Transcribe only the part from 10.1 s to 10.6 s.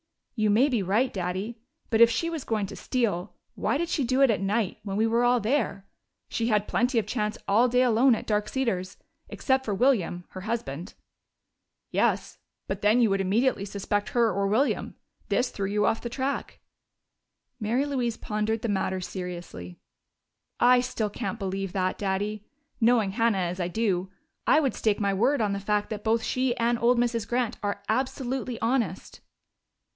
her